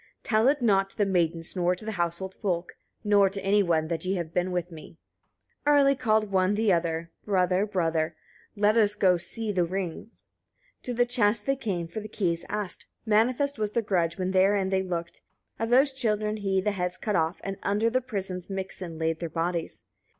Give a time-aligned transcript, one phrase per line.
[0.23, 0.23] 21.
[0.23, 3.87] Tell it not to the maidens, nor to the household folk, nor to any one,
[3.87, 4.97] that ye have been with me."
[5.63, 8.15] Early called one the other, brother, brother:
[8.55, 10.23] "Let us go see the rings."
[10.81, 10.91] 22.
[10.91, 14.69] To the chest they came, for the keys asked; manifest was their grudge, when therein
[14.71, 15.21] they looked.
[15.59, 19.29] Of those children he the heads cut off, and under the prison's mixen laid their
[19.29, 19.83] bodies.